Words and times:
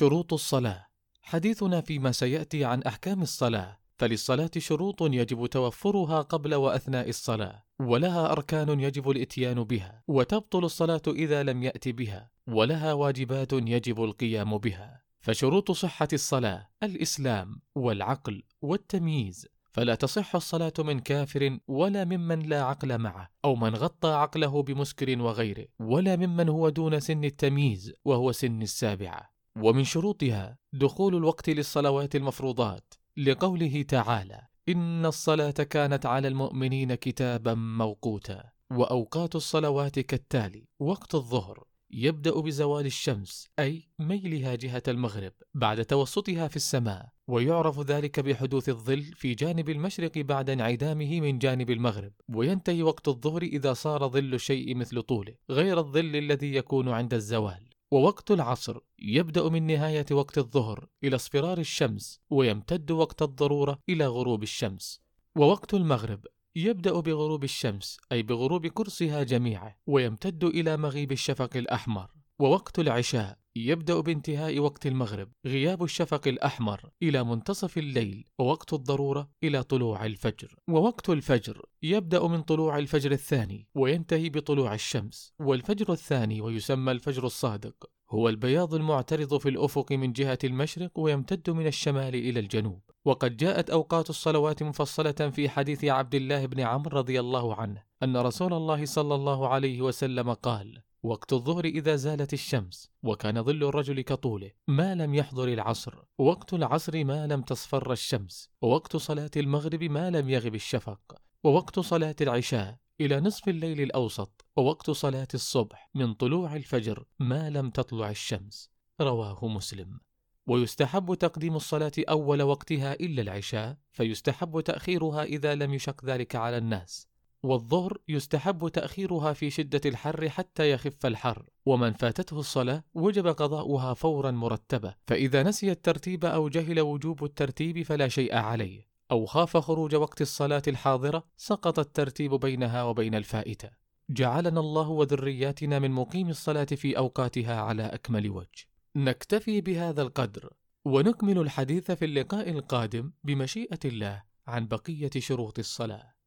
شروط 0.00 0.32
الصلاة. 0.32 0.86
حديثنا 1.22 1.80
فيما 1.80 2.12
سيأتي 2.12 2.64
عن 2.64 2.82
أحكام 2.82 3.22
الصلاة. 3.22 3.78
فللصلاة 3.96 4.50
شروط 4.58 5.02
يجب 5.02 5.46
توفرها 5.46 6.22
قبل 6.22 6.54
وأثناء 6.54 7.08
الصلاة 7.08 7.64
ولها 7.80 8.32
أركان 8.32 8.80
يجب 8.80 9.10
الإتيان 9.10 9.64
بها 9.64 10.02
وتبطل 10.08 10.64
الصلاة 10.64 11.02
إذا 11.08 11.42
لم 11.42 11.62
يأت 11.62 11.88
بها 11.88 12.30
ولها 12.46 12.92
واجبات 12.92 13.52
يجب 13.52 14.04
القيام 14.04 14.58
بها. 14.58 15.02
فشروط 15.20 15.70
صحة 15.70 16.08
الصلاة 16.12 16.68
الإسلام 16.82 17.60
والعقل 17.74 18.42
والتمييز. 18.62 19.48
فلا 19.72 19.94
تصح 19.94 20.36
الصلاة 20.36 20.72
من 20.78 21.00
كافر 21.00 21.58
ولا 21.68 22.04
ممن 22.04 22.38
لا 22.38 22.62
عقل 22.62 22.98
معه 22.98 23.30
أو 23.44 23.56
من 23.56 23.74
غطى 23.74 24.08
عقله 24.08 24.62
بمسكر 24.62 25.22
وغيره 25.22 25.66
ولا 25.78 26.16
ممن 26.16 26.48
هو 26.48 26.68
دون 26.68 27.00
سن 27.00 27.24
التمييز 27.24 27.92
وهو 28.04 28.32
سن 28.32 28.62
السابعة. 28.62 29.39
ومن 29.62 29.84
شروطها 29.84 30.58
دخول 30.72 31.16
الوقت 31.16 31.50
للصلوات 31.50 32.16
المفروضات 32.16 32.94
لقوله 33.16 33.82
تعالى 33.82 34.40
إن 34.68 35.06
الصلاة 35.06 35.50
كانت 35.50 36.06
على 36.06 36.28
المؤمنين 36.28 36.94
كتابا 36.94 37.54
موقوتا 37.54 38.44
وأوقات 38.70 39.36
الصلوات 39.36 39.98
كالتالي 39.98 40.68
وقت 40.78 41.14
الظهر 41.14 41.64
يبدأ 41.92 42.40
بزوال 42.40 42.86
الشمس 42.86 43.48
أي 43.58 43.88
ميلها 43.98 44.54
جهة 44.54 44.82
المغرب 44.88 45.32
بعد 45.54 45.84
توسطها 45.84 46.48
في 46.48 46.56
السماء. 46.56 47.08
ويعرف 47.28 47.80
ذلك 47.80 48.20
بحدوث 48.20 48.68
الظل 48.68 49.02
في 49.02 49.34
جانب 49.34 49.70
المشرق 49.70 50.18
بعد 50.18 50.50
انعدامه 50.50 51.20
من 51.20 51.38
جانب 51.38 51.70
المغرب. 51.70 52.12
وينتهي 52.28 52.82
وقت 52.82 53.08
الظهر 53.08 53.42
إذا 53.42 53.72
صار 53.72 54.08
ظل 54.08 54.34
الشيء 54.34 54.76
مثل 54.76 55.02
طوله 55.02 55.34
غير 55.50 55.78
الظل 55.78 56.16
الذي 56.16 56.54
يكون 56.54 56.88
عند 56.88 57.14
الزوال. 57.14 57.69
ووقت 57.92 58.30
العصر 58.30 58.78
يبدأ 58.98 59.48
من 59.48 59.66
نهاية 59.66 60.06
وقت 60.10 60.38
الظهر 60.38 60.88
إلى 61.04 61.16
اصفرار 61.16 61.58
الشمس 61.58 62.20
ويمتد 62.30 62.90
وقت 62.90 63.22
الضرورة 63.22 63.78
إلى 63.88 64.06
غروب 64.06 64.42
الشمس. 64.42 65.00
ووقت 65.36 65.74
المغرب 65.74 66.26
يبدأ 66.56 67.00
بغروب 67.00 67.44
الشمس 67.44 67.98
أي 68.12 68.22
بغروب 68.22 68.66
كرسها 68.66 69.22
جميعه 69.22 69.76
ويمتد 69.86 70.44
إلى 70.44 70.76
مغيب 70.76 71.12
الشفق 71.12 71.56
الأحمر. 71.56 72.10
ووقت 72.38 72.78
العشاء 72.78 73.39
يبدأ 73.56 74.00
بانتهاء 74.00 74.58
وقت 74.58 74.86
المغرب 74.86 75.28
غياب 75.46 75.82
الشفق 75.82 76.28
الأحمر 76.28 76.90
إلى 77.02 77.24
منتصف 77.24 77.78
الليل 77.78 78.24
ووقت 78.38 78.72
الضرورة 78.72 79.30
إلى 79.44 79.62
طلوع 79.62 80.06
الفجر. 80.06 80.54
ووقت 80.68 81.10
الفجر 81.10 81.66
يبدأ 81.82 82.26
من 82.26 82.42
طلوع 82.42 82.78
الفجر 82.78 83.12
الثاني 83.12 83.68
وينتهي 83.74 84.28
بطلوع 84.28 84.74
الشمس. 84.74 85.34
والفجر 85.38 85.92
الثاني 85.92 86.40
ويسمى 86.40 86.92
الفجر 86.92 87.26
الصادق 87.26 87.90
هو 88.10 88.28
البياض 88.28 88.74
المعترض 88.74 89.36
في 89.36 89.48
الأفق 89.48 89.92
من 89.92 90.12
جهة 90.12 90.38
المشرق 90.44 90.98
ويمتد 90.98 91.50
من 91.50 91.66
الشمال 91.66 92.14
إلى 92.14 92.40
الجنوب. 92.40 92.80
وقد 93.04 93.36
جاءت 93.36 93.70
أوقات 93.70 94.10
الصلوات 94.10 94.62
مفصلة 94.62 95.12
في 95.12 95.48
حديث 95.48 95.84
عبد 95.84 96.14
الله 96.14 96.46
بن 96.46 96.60
عمرو 96.60 96.98
رضي 96.98 97.20
الله 97.20 97.54
عنه 97.54 97.82
أن 98.02 98.16
رسول 98.16 98.52
الله 98.52 98.84
صلى 98.84 99.14
الله 99.14 99.48
عليه 99.48 99.82
وسلم 99.82 100.32
قال 100.32 100.82
وقت 101.02 101.32
الظهر 101.32 101.64
إذا 101.64 101.96
زالت 101.96 102.32
الشمس 102.32 102.90
وكان 103.02 103.42
ظل 103.42 103.64
الرجل 103.64 104.00
كطوله 104.00 104.50
ما 104.68 104.94
لم 104.94 105.14
يحضر 105.14 105.48
العصر. 105.48 105.94
وقت 106.18 106.54
العصر 106.54 107.04
ما 107.04 107.26
لم 107.26 107.42
تصفر 107.42 107.92
الشمس 107.92 108.50
ووقت 108.62 108.96
صلاة 108.96 109.30
المغرب 109.36 109.82
ما 109.82 110.10
لم 110.10 110.28
يغب 110.28 110.54
الشفق. 110.54 111.00
ووقت 111.44 111.80
صلاة 111.80 112.16
العشاء 112.20 112.78
إلى 113.00 113.20
نصف 113.20 113.48
الليل 113.48 113.80
الأوسط 113.80 114.44
ووقت 114.56 114.90
صلاة 114.90 115.28
الصبح 115.34 115.90
من 115.94 116.14
طلوع 116.14 116.56
الفجر 116.56 117.04
ما 117.18 117.50
لم 117.50 117.70
تطلع 117.70 118.10
الشمس. 118.10 118.70
رواه 119.00 119.48
مسلم. 119.48 120.00
ويستحب 120.46 121.14
تقديم 121.14 121.56
الصلاة 121.56 121.92
أول 121.98 122.42
وقتها 122.42 122.94
إلا 122.94 123.22
العشاء 123.22 123.76
فيستحب 123.92 124.60
تأخيرها 124.60 125.22
إذا 125.22 125.54
لم 125.54 125.74
يشق 125.74 126.04
ذلك 126.04 126.36
على 126.36 126.58
الناس. 126.58 127.09
والظهر 127.42 127.98
يستحب 128.08 128.68
تأخيرها 128.68 129.32
في 129.32 129.50
شدة 129.50 129.80
الحر 129.86 130.28
حتى 130.28 130.70
يخف 130.70 131.06
الحر 131.06 131.44
ومن 131.66 131.92
فاتته 131.92 132.40
الصلاة 132.40 132.84
وجب 132.94 133.26
قضاؤها 133.26 133.94
فورا 133.94 134.30
مرتبة 134.30 134.94
فإذا 135.06 135.42
نسي 135.42 135.70
الترتيب 135.70 136.24
أو 136.24 136.48
جهل 136.48 136.80
وجوب 136.80 137.24
الترتيب 137.24 137.82
فلا 137.82 138.08
شيء 138.08 138.34
عليه 138.34 138.90
أو 139.10 139.26
خاف 139.26 139.56
خروج 139.56 139.94
وقت 139.94 140.20
الصلاة 140.20 140.62
الحاضرة 140.68 141.24
سقط 141.36 141.78
الترتيب 141.78 142.34
بينها 142.34 142.82
وبين 142.82 143.14
الفائتة. 143.14 143.70
جعلنا 144.10 144.60
الله 144.60 144.88
وذرياتنا 144.88 145.78
من 145.78 145.90
مقيم 145.90 146.28
الصلاة 146.28 146.64
في 146.64 146.98
أوقاتها 146.98 147.60
على 147.60 147.82
أكمل 147.82 148.30
وجه. 148.30 148.66
نكتفي 148.96 149.60
بهذا 149.60 150.02
القدر 150.02 150.52
ونكمل 150.84 151.38
الحديث 151.38 151.90
في 151.90 152.04
اللقاء 152.04 152.50
القادم 152.50 153.12
بمشيئة 153.24 153.78
الله 153.84 154.22
عن 154.46 154.68
بقية 154.68 155.10
شروط 155.18 155.58
الصلاة. 155.58 156.19